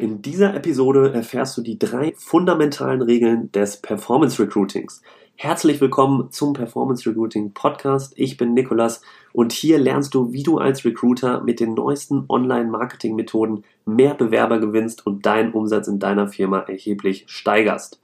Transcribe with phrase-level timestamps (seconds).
[0.00, 5.02] In dieser Episode erfährst du die drei fundamentalen Regeln des Performance Recruitings.
[5.34, 8.12] Herzlich willkommen zum Performance Recruiting Podcast.
[8.14, 13.64] Ich bin Nikolas und hier lernst du, wie du als Recruiter mit den neuesten Online-Marketing-Methoden
[13.86, 18.00] mehr Bewerber gewinnst und deinen Umsatz in deiner Firma erheblich steigerst.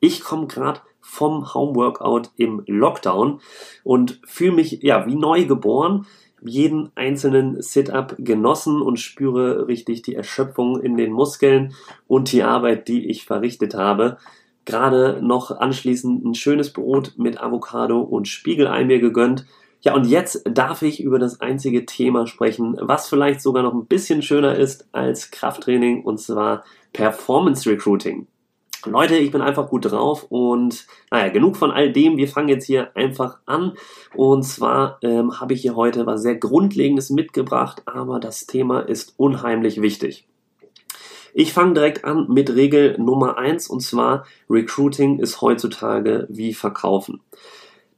[0.00, 3.42] Ich komme gerade vom Homeworkout im Lockdown
[3.82, 6.06] und fühle mich ja wie neu geboren
[6.44, 11.74] jeden einzelnen Sit-up genossen und spüre richtig die Erschöpfung in den Muskeln
[12.06, 14.18] und die Arbeit, die ich verrichtet habe
[14.64, 19.46] gerade noch anschließend ein schönes Brot mit Avocado und Spiegelei mir gegönnt.
[19.80, 23.86] Ja, und jetzt darf ich über das einzige Thema sprechen, was vielleicht sogar noch ein
[23.86, 28.26] bisschen schöner ist als Krafttraining, und zwar Performance Recruiting.
[28.86, 32.16] Leute, ich bin einfach gut drauf und naja, genug von all dem.
[32.16, 33.72] Wir fangen jetzt hier einfach an.
[34.14, 39.14] Und zwar ähm, habe ich hier heute was sehr Grundlegendes mitgebracht, aber das Thema ist
[39.16, 40.26] unheimlich wichtig.
[41.32, 47.20] Ich fange direkt an mit Regel Nummer eins und zwar Recruiting ist heutzutage wie Verkaufen.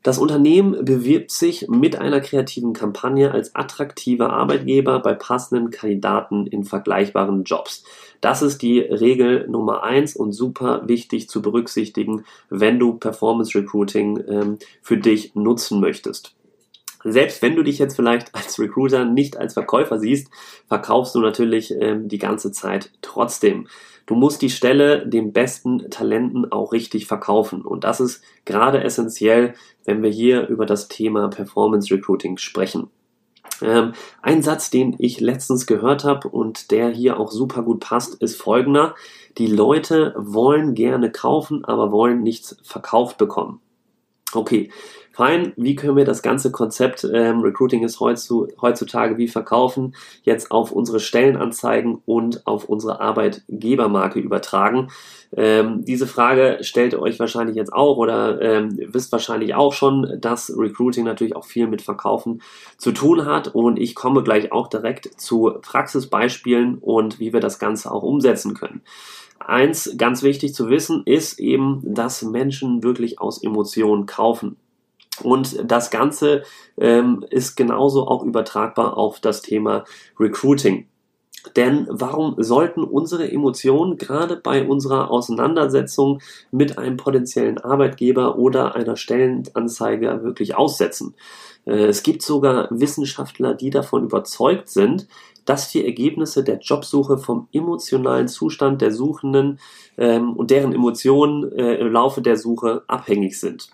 [0.03, 6.65] Das Unternehmen bewirbt sich mit einer kreativen Kampagne als attraktiver Arbeitgeber bei passenden Kandidaten in
[6.65, 7.83] vergleichbaren Jobs.
[8.21, 14.23] Das ist die Regel Nummer eins und super wichtig zu berücksichtigen, wenn du Performance Recruiting
[14.29, 16.37] ähm, für dich nutzen möchtest.
[17.09, 20.29] Selbst wenn du dich jetzt vielleicht als Recruiter nicht als Verkäufer siehst,
[20.67, 23.69] verkaufst du natürlich ähm, die ganze Zeit trotzdem.
[24.07, 27.63] Du musst die Stelle den besten Talenten auch richtig verkaufen.
[27.63, 32.91] Und das ist gerade essentiell, wenn wir hier über das Thema Performance Recruiting sprechen.
[33.63, 38.21] Ähm, ein Satz, den ich letztens gehört habe und der hier auch super gut passt,
[38.21, 38.95] ist folgender.
[39.39, 43.61] Die Leute wollen gerne kaufen, aber wollen nichts verkauft bekommen.
[44.37, 44.71] Okay,
[45.13, 45.55] fein.
[45.57, 51.01] Wie können wir das ganze Konzept ähm, Recruiting ist heutzutage wie verkaufen jetzt auf unsere
[51.01, 54.91] Stellenanzeigen und auf unsere Arbeitgebermarke übertragen?
[55.35, 60.19] Ähm, diese Frage stellt ihr euch wahrscheinlich jetzt auch oder ähm, wisst wahrscheinlich auch schon,
[60.21, 62.43] dass Recruiting natürlich auch viel mit Verkaufen
[62.77, 67.59] zu tun hat und ich komme gleich auch direkt zu Praxisbeispielen und wie wir das
[67.59, 68.83] Ganze auch umsetzen können.
[69.47, 74.57] Eins ganz wichtig zu wissen ist eben, dass Menschen wirklich aus Emotionen kaufen.
[75.23, 76.43] Und das Ganze
[76.77, 79.85] ähm, ist genauso auch übertragbar auf das Thema
[80.19, 80.89] Recruiting.
[81.55, 86.21] Denn warum sollten unsere Emotionen gerade bei unserer Auseinandersetzung
[86.51, 91.15] mit einem potenziellen Arbeitgeber oder einer Stellenanzeige wirklich aussetzen?
[91.67, 95.07] Äh, es gibt sogar Wissenschaftler, die davon überzeugt sind,
[95.45, 99.61] dass die Ergebnisse der Jobsuche vom emotionalen Zustand der Suchenden
[99.97, 103.71] ähm, und deren Emotionen äh, im Laufe der Suche abhängig sind.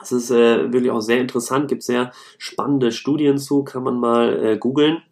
[0.00, 4.44] Das ist äh, wirklich auch sehr interessant, gibt sehr spannende Studien zu, kann man mal
[4.44, 5.02] äh, googeln.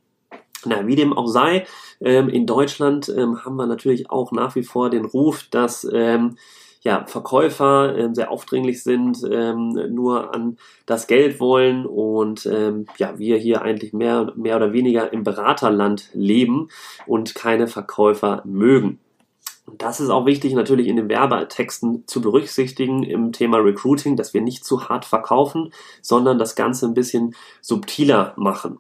[0.66, 1.66] Na, wie dem auch sei,
[2.00, 6.36] ähm, in Deutschland ähm, haben wir natürlich auch nach wie vor den Ruf, dass ähm,
[6.84, 13.18] ja, Verkäufer ähm, sehr aufdringlich sind, ähm, nur an das Geld wollen und ähm, ja,
[13.18, 16.68] wir hier eigentlich mehr, mehr oder weniger im Beraterland leben
[17.06, 19.00] und keine Verkäufer mögen.
[19.66, 24.34] Und das ist auch wichtig natürlich in den Werbetexten zu berücksichtigen im Thema Recruiting, dass
[24.34, 28.78] wir nicht zu hart verkaufen, sondern das Ganze ein bisschen subtiler machen.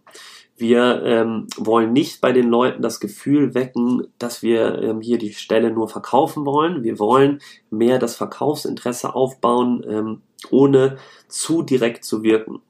[0.56, 5.32] Wir ähm, wollen nicht bei den Leuten das Gefühl wecken, dass wir ähm, hier die
[5.32, 6.84] Stelle nur verkaufen wollen.
[6.84, 10.98] Wir wollen mehr das Verkaufsinteresse aufbauen, ähm, ohne
[11.28, 12.60] zu direkt zu wirken.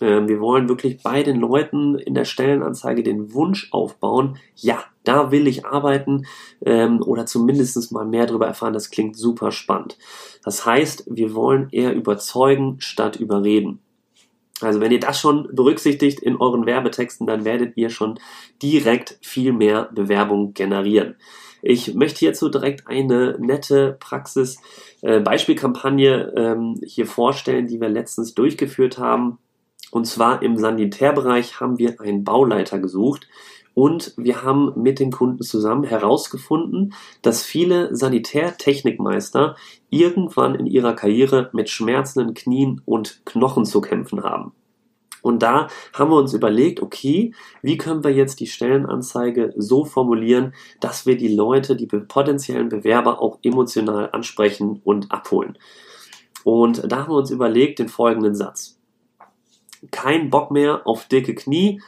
[0.00, 5.30] Ähm, wir wollen wirklich bei den Leuten in der Stellenanzeige den Wunsch aufbauen, ja, da
[5.30, 6.26] will ich arbeiten
[6.64, 8.74] ähm, oder zumindest mal mehr darüber erfahren.
[8.74, 9.96] Das klingt super spannend.
[10.44, 13.80] Das heißt, wir wollen eher überzeugen statt überreden.
[14.60, 18.18] Also wenn ihr das schon berücksichtigt in euren Werbetexten, dann werdet ihr schon
[18.62, 21.16] direkt viel mehr Bewerbung generieren.
[21.62, 24.58] Ich möchte hierzu direkt eine nette Praxis
[25.02, 25.20] äh,
[26.36, 29.38] ähm, hier vorstellen, die wir letztens durchgeführt haben.
[29.90, 33.26] Und zwar im Sanitärbereich haben wir einen Bauleiter gesucht,
[33.78, 39.54] und wir haben mit den Kunden zusammen herausgefunden, dass viele Sanitärtechnikmeister
[39.88, 44.50] irgendwann in ihrer Karriere mit schmerzenden Knien und Knochen zu kämpfen haben.
[45.22, 47.32] Und da haben wir uns überlegt, okay,
[47.62, 53.22] wie können wir jetzt die Stellenanzeige so formulieren, dass wir die Leute, die potenziellen Bewerber
[53.22, 55.56] auch emotional ansprechen und abholen.
[56.42, 58.76] Und da haben wir uns überlegt den folgenden Satz.
[59.92, 61.80] kein Bock mehr auf dicke Knie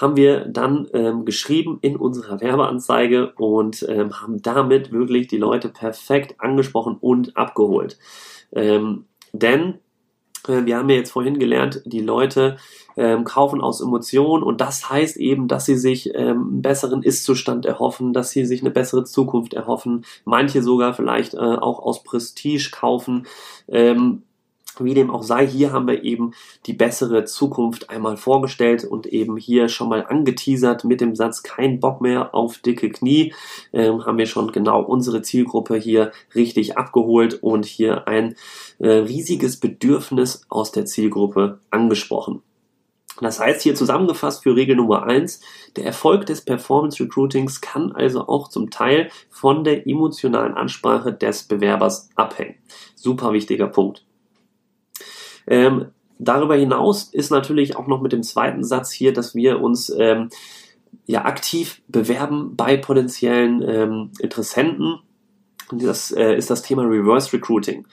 [0.00, 5.68] haben wir dann ähm, geschrieben in unserer Werbeanzeige und ähm, haben damit wirklich die Leute
[5.68, 7.98] perfekt angesprochen und abgeholt.
[8.52, 9.78] Ähm, denn
[10.46, 12.58] äh, wir haben ja jetzt vorhin gelernt, die Leute
[12.96, 17.66] ähm, kaufen aus Emotionen und das heißt eben, dass sie sich ähm, einen besseren Ist-Zustand
[17.66, 22.70] erhoffen, dass sie sich eine bessere Zukunft erhoffen, manche sogar vielleicht äh, auch aus Prestige
[22.72, 23.26] kaufen.
[24.80, 26.32] Wie dem auch sei, hier haben wir eben
[26.66, 31.80] die bessere Zukunft einmal vorgestellt und eben hier schon mal angeteasert mit dem Satz kein
[31.80, 33.34] Bock mehr auf dicke Knie.
[33.72, 38.36] Ähm, haben wir schon genau unsere Zielgruppe hier richtig abgeholt und hier ein
[38.78, 42.42] äh, riesiges Bedürfnis aus der Zielgruppe angesprochen.
[43.20, 45.40] Das heißt hier zusammengefasst für Regel Nummer eins:
[45.76, 51.44] der Erfolg des Performance Recruitings kann also auch zum Teil von der emotionalen Ansprache des
[51.44, 52.56] Bewerbers abhängen.
[52.94, 54.04] Super wichtiger Punkt.
[55.48, 55.86] Ähm,
[56.18, 60.28] darüber hinaus ist natürlich auch noch mit dem zweiten Satz hier, dass wir uns ähm,
[61.06, 65.00] ja aktiv bewerben bei potenziellen ähm, Interessenten.
[65.70, 67.86] Und das äh, ist das Thema Reverse Recruiting.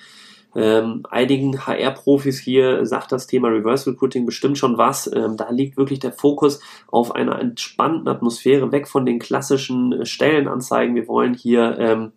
[0.56, 5.12] Ähm, einigen HR-Profis hier sagt das Thema Reverse Recruiting bestimmt schon was.
[5.14, 10.96] Ähm, da liegt wirklich der Fokus auf einer entspannten Atmosphäre, weg von den klassischen Stellenanzeigen.
[10.96, 12.12] Wir wollen hier ähm,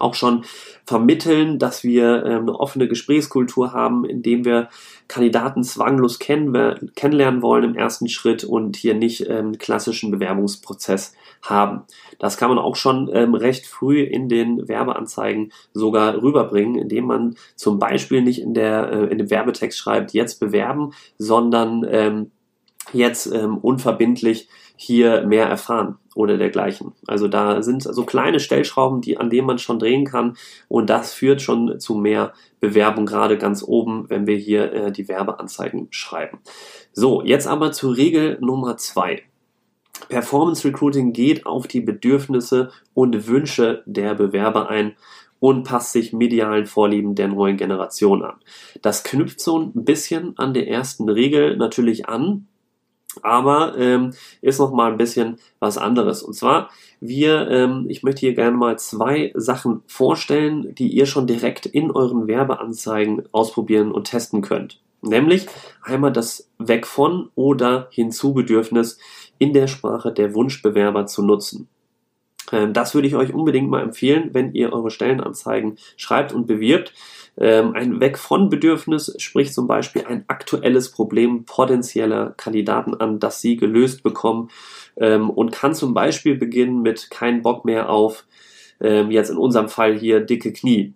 [0.00, 0.44] auch schon
[0.84, 4.68] vermitteln, dass wir ähm, eine offene Gesprächskultur haben, indem wir
[5.08, 11.14] Kandidaten zwanglos kennen, kennenlernen wollen im ersten Schritt und hier nicht ähm, einen klassischen Bewerbungsprozess
[11.42, 11.82] haben.
[12.18, 17.36] Das kann man auch schon ähm, recht früh in den Werbeanzeigen sogar rüberbringen, indem man
[17.54, 22.30] zum Beispiel nicht in, der, äh, in dem Werbetext schreibt, jetzt bewerben, sondern ähm,
[22.92, 26.92] jetzt ähm, unverbindlich hier mehr erfahren oder dergleichen.
[27.06, 30.36] Also da sind so kleine Stellschrauben, die, an denen man schon drehen kann
[30.68, 35.08] und das führt schon zu mehr Bewerbung, gerade ganz oben, wenn wir hier äh, die
[35.08, 36.38] Werbeanzeigen schreiben.
[36.92, 39.22] So, jetzt aber zur Regel Nummer zwei.
[40.08, 44.94] Performance Recruiting geht auf die Bedürfnisse und Wünsche der Bewerber ein
[45.38, 48.36] und passt sich medialen Vorlieben der neuen Generation an.
[48.82, 52.46] Das knüpft so ein bisschen an der ersten Regel natürlich an,
[53.22, 56.22] aber ähm, ist noch mal ein bisschen was anderes.
[56.22, 56.70] Und zwar,
[57.00, 61.90] wir, ähm, ich möchte hier gerne mal zwei Sachen vorstellen, die ihr schon direkt in
[61.90, 64.80] euren Werbeanzeigen ausprobieren und testen könnt.
[65.02, 65.46] Nämlich
[65.82, 68.98] einmal das Weg von oder Hinzubedürfnis
[69.38, 71.68] in der Sprache der Wunschbewerber zu nutzen.
[72.52, 76.92] Ähm, das würde ich euch unbedingt mal empfehlen, wenn ihr eure Stellenanzeigen schreibt und bewirbt.
[77.38, 83.40] Ähm, ein Weg von Bedürfnis spricht zum Beispiel ein aktuelles Problem potenzieller Kandidaten an, das
[83.40, 84.50] sie gelöst bekommen
[84.96, 88.24] ähm, und kann zum Beispiel beginnen mit kein Bock mehr auf,
[88.78, 90.92] jetzt in unserem Fall hier dicke Knie.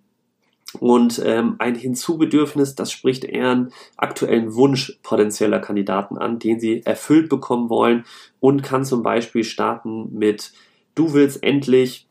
[0.79, 6.83] Und ähm, ein Hinzubedürfnis, das spricht eher einen aktuellen Wunsch potenzieller Kandidaten an, den sie
[6.85, 8.05] erfüllt bekommen wollen
[8.39, 10.53] und kann zum Beispiel starten mit
[10.95, 12.07] du willst endlich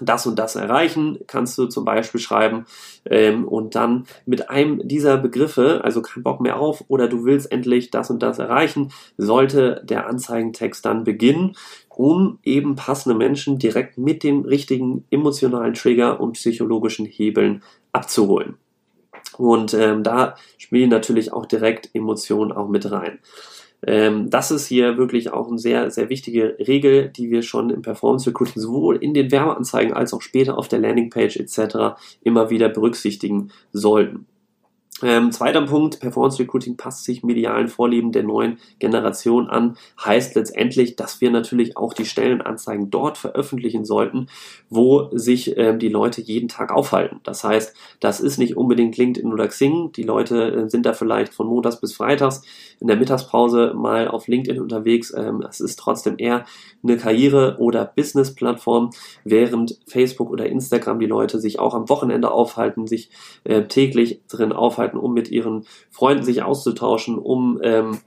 [0.00, 2.66] das und das erreichen, kannst du zum Beispiel schreiben
[3.04, 7.50] ähm, und dann mit einem dieser Begriffe, also kein Bock mehr auf oder du willst
[7.50, 11.56] endlich das und das erreichen, sollte der Anzeigentext dann beginnen,
[11.88, 18.56] um eben passende Menschen direkt mit dem richtigen emotionalen Trigger und psychologischen Hebeln abzuholen.
[19.38, 23.18] Und ähm, da spielen natürlich auch direkt Emotionen auch mit rein.
[23.86, 27.82] Ähm, das ist hier wirklich auch eine sehr, sehr wichtige Regel, die wir schon im
[27.82, 31.96] Performance Recruiting sowohl in den Werbeanzeigen als auch später auf der Landingpage etc.
[32.22, 34.26] immer wieder berücksichtigen sollten.
[35.02, 40.96] Ähm, zweiter Punkt, Performance Recruiting passt sich medialen Vorlieben der neuen Generation an, heißt letztendlich,
[40.96, 44.28] dass wir natürlich auch die Stellenanzeigen dort veröffentlichen sollten,
[44.70, 47.20] wo sich ähm, die Leute jeden Tag aufhalten.
[47.24, 49.92] Das heißt, das ist nicht unbedingt LinkedIn oder Xing.
[49.92, 52.40] Die Leute äh, sind da vielleicht von Montags bis Freitags
[52.80, 55.12] in der Mittagspause mal auf LinkedIn unterwegs.
[55.14, 56.46] Ähm, ist trotzdem eher
[56.82, 58.90] eine Karriere- oder Business-Plattform,
[59.24, 63.10] während Facebook oder Instagram die Leute sich auch am Wochenende aufhalten, sich
[63.44, 67.98] äh, täglich drin aufhalten Möglichkeiten, um mit ihren Freunden sich auszutauschen, um ähm,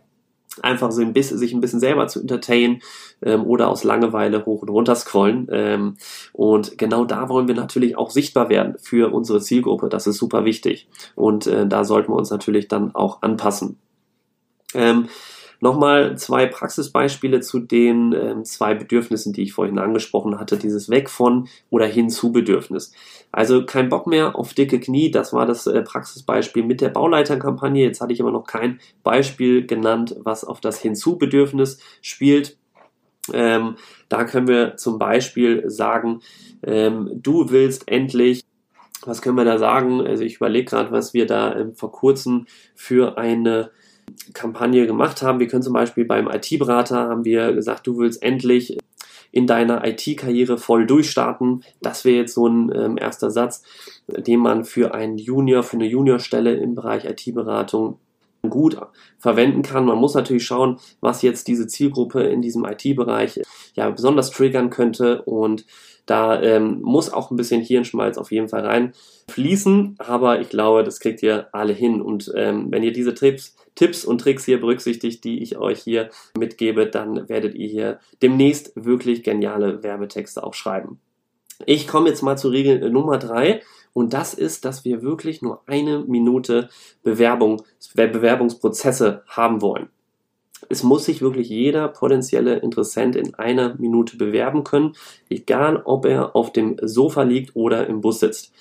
[0.62, 2.82] einfach so ein bisschen, sich ein bisschen selber zu entertainen
[3.22, 5.48] ähm, oder aus Langeweile hoch und runter scrollen.
[5.52, 5.98] Ähm,
[6.34, 9.90] und genau da wollen wir natürlich auch sichtbar werden für unsere Zielgruppe.
[9.90, 10.88] Das ist super wichtig.
[11.16, 13.78] Und äh, da sollten wir uns natürlich dann auch anpassen.
[14.74, 15.08] Ähm,
[15.62, 20.58] Nochmal zwei Praxisbeispiele zu den äh, zwei Bedürfnissen, die ich vorhin angesprochen hatte.
[20.58, 22.94] Dieses Weg von oder hin Bedürfnis.
[23.32, 25.12] Also kein Bock mehr auf dicke Knie.
[25.12, 27.84] Das war das äh, Praxisbeispiel mit der Bauleiterkampagne.
[27.84, 32.58] Jetzt hatte ich aber noch kein Beispiel genannt, was auf das Hinzu-Bedürfnis spielt.
[33.34, 33.76] Ähm,
[34.08, 36.22] da können wir zum Beispiel sagen,
[36.64, 38.46] ähm, du willst endlich
[39.06, 40.06] was können wir da sagen?
[40.06, 43.72] Also ich überlege gerade, was wir da ähm, vor kurzem für eine
[44.34, 45.40] Kampagne gemacht haben.
[45.40, 48.78] Wir können zum Beispiel beim IT-Berater haben wir gesagt, du willst endlich
[49.32, 51.64] in deiner IT-Karriere voll durchstarten.
[51.82, 53.64] Das wäre jetzt so ein ähm, erster Satz,
[54.08, 58.00] den man für einen Junior, für eine Juniorstelle im Bereich IT-Beratung
[58.50, 58.78] gut
[59.18, 59.86] verwenden kann.
[59.86, 63.42] Man muss natürlich schauen, was jetzt diese Zielgruppe in diesem IT-Bereich
[63.76, 65.66] ja besonders triggern könnte und
[66.10, 71.00] da ähm, muss auch ein bisschen Hirnschmalz auf jeden Fall reinfließen, aber ich glaube, das
[71.00, 72.02] kriegt ihr alle hin.
[72.02, 76.10] Und ähm, wenn ihr diese Tipps, Tipps und Tricks hier berücksichtigt, die ich euch hier
[76.36, 81.00] mitgebe, dann werdet ihr hier demnächst wirklich geniale Werbetexte auch schreiben.
[81.68, 83.62] Ich komme jetzt mal zur Regel Nummer drei.
[83.92, 86.70] Und das ist, dass wir wirklich nur eine Minute
[87.04, 87.64] Bewerbung,
[87.96, 89.90] Bewerbungsprozesse haben wollen
[90.70, 94.94] es muss sich wirklich jeder potenzielle Interessent in einer Minute bewerben können,
[95.30, 98.52] egal ob er auf dem Sofa liegt oder im Bus sitzt.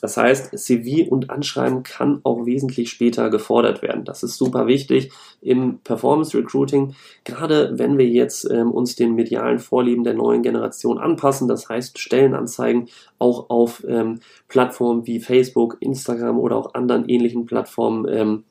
[0.00, 4.04] Das heißt, CV und Anschreiben kann auch wesentlich später gefordert werden.
[4.04, 9.58] Das ist super wichtig im Performance Recruiting, gerade wenn wir jetzt ähm, uns den medialen
[9.58, 11.48] Vorlieben der neuen Generation anpassen.
[11.48, 12.88] Das heißt, Stellenanzeigen
[13.18, 18.44] auch auf ähm, Plattformen wie Facebook, Instagram oder auch anderen ähnlichen Plattformen ähm,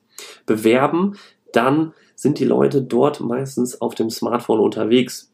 [0.45, 1.17] bewerben,
[1.51, 5.31] dann sind die Leute dort meistens auf dem Smartphone unterwegs.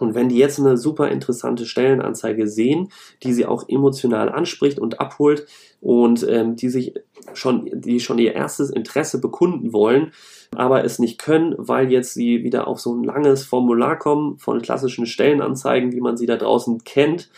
[0.00, 2.90] Und wenn die jetzt eine super interessante Stellenanzeige sehen,
[3.22, 5.46] die sie auch emotional anspricht und abholt
[5.80, 6.94] und ähm, die sich
[7.34, 10.12] schon, die schon ihr erstes Interesse bekunden wollen,
[10.54, 14.62] aber es nicht können, weil jetzt sie wieder auf so ein langes Formular kommen von
[14.62, 17.28] klassischen Stellenanzeigen, wie man sie da draußen kennt,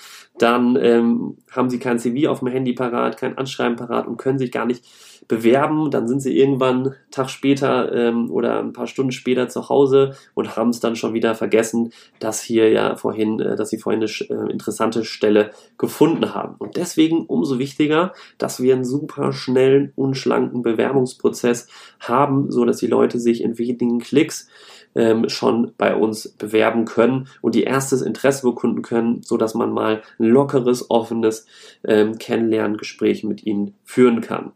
[0.40, 4.38] dann ähm, haben sie kein CV auf dem Handy parat, kein Anschreiben parat und können
[4.38, 4.84] sich gar nicht
[5.28, 9.68] bewerben, dann sind sie irgendwann einen Tag später ähm, oder ein paar Stunden später zu
[9.68, 13.78] Hause und haben es dann schon wieder vergessen, dass hier ja vorhin, äh, dass sie
[13.78, 16.56] vorhin eine äh, interessante Stelle gefunden haben.
[16.58, 21.68] Und deswegen umso wichtiger, dass wir einen super schnellen und schlanken Bewerbungsprozess
[22.00, 24.48] haben, so dass die Leute sich in wenigen Klicks
[24.94, 29.72] ähm, schon bei uns bewerben können und die erstes Interesse bekunden können, so dass man
[29.72, 31.46] mal ein lockeres, offenes
[31.84, 34.52] ähm, Kennenlerngespräch mit ihnen führen kann.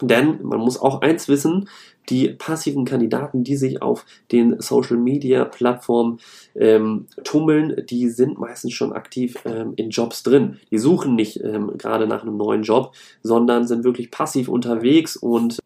[0.00, 1.68] Denn man muss auch eins wissen,
[2.08, 6.20] die passiven Kandidaten, die sich auf den Social Media Plattformen
[6.54, 10.58] ähm, tummeln, die sind meistens schon aktiv ähm, in Jobs drin.
[10.70, 15.58] Die suchen nicht ähm, gerade nach einem neuen Job, sondern sind wirklich passiv unterwegs und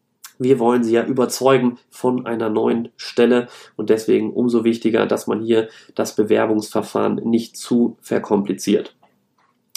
[0.42, 5.42] wir wollen sie ja überzeugen von einer neuen Stelle und deswegen umso wichtiger, dass man
[5.42, 8.96] hier das Bewerbungsverfahren nicht zu verkompliziert.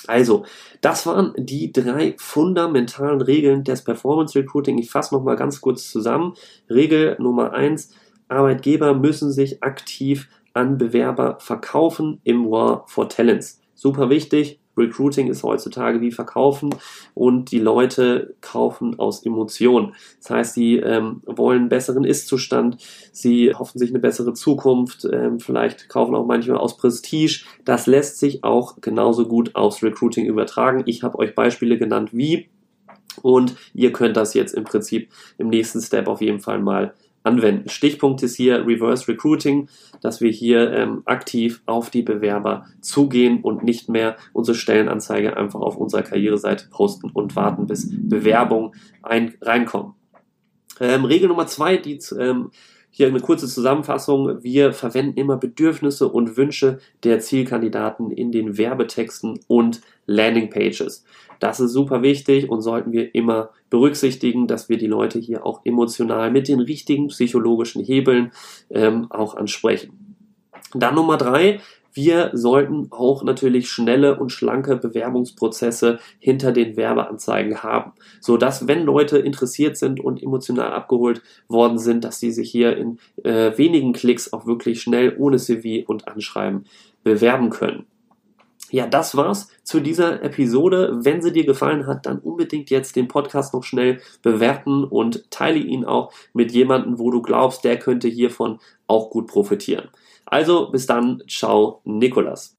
[0.08, 0.46] Also,
[0.82, 4.78] das waren die drei fundamentalen Regeln des Performance Recruiting.
[4.78, 6.34] Ich fasse nochmal ganz kurz zusammen.
[6.70, 7.92] Regel Nummer eins:
[8.28, 13.62] Arbeitgeber müssen sich aktiv an Bewerber verkaufen im War for Talents.
[13.74, 14.60] Super wichtig.
[14.78, 16.74] Recruiting ist heutzutage wie Verkaufen
[17.14, 19.94] und die Leute kaufen aus Emotionen.
[20.22, 22.78] Das heißt, sie ähm, wollen einen besseren Ist-Zustand,
[23.12, 27.46] sie hoffen sich eine bessere Zukunft, ähm, vielleicht kaufen auch manchmal aus Prestige.
[27.64, 30.84] Das lässt sich auch genauso gut aufs Recruiting übertragen.
[30.86, 32.50] Ich habe euch Beispiele genannt, wie
[33.22, 36.94] und ihr könnt das jetzt im Prinzip im nächsten Step auf jeden Fall mal
[37.26, 37.70] anwenden.
[37.70, 39.68] Stichpunkt ist hier Reverse Recruiting,
[40.02, 45.60] dass wir hier ähm, aktiv auf die Bewerber zugehen und nicht mehr unsere Stellenanzeige einfach
[45.60, 49.94] auf unserer Karriereseite posten und warten, bis Bewerbungen ein, reinkommen.
[50.80, 52.52] Ähm, Regel Nummer zwei, die ähm,
[52.92, 54.44] hier eine kurze Zusammenfassung.
[54.44, 61.04] Wir verwenden immer Bedürfnisse und Wünsche der Zielkandidaten in den Werbetexten und Landingpages.
[61.40, 65.60] Das ist super wichtig und sollten wir immer berücksichtigen, dass wir die Leute hier auch
[65.66, 68.32] emotional mit den richtigen psychologischen Hebeln
[68.70, 70.16] ähm, auch ansprechen.
[70.74, 71.60] Dann Nummer drei,
[71.92, 77.92] wir sollten auch natürlich schnelle und schlanke Bewerbungsprozesse hinter den Werbeanzeigen haben,
[78.22, 82.78] so dass wenn Leute interessiert sind und emotional abgeholt worden sind, dass sie sich hier
[82.78, 86.64] in äh, wenigen Klicks auch wirklich schnell ohne CV und Anschreiben
[87.04, 87.88] bewerben können.
[88.76, 90.98] Ja, das war's zu dieser Episode.
[90.98, 95.60] Wenn sie dir gefallen hat, dann unbedingt jetzt den Podcast noch schnell bewerten und teile
[95.60, 99.88] ihn auch mit jemandem, wo du glaubst, der könnte hiervon auch gut profitieren.
[100.26, 102.58] Also bis dann, ciao, Nikolas.